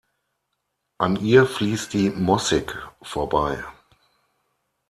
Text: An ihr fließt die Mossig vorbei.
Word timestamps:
An 0.97 1.15
ihr 1.15 1.45
fließt 1.45 1.93
die 1.93 2.09
Mossig 2.09 2.75
vorbei. 3.03 3.63